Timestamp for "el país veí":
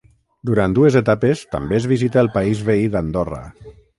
2.23-2.91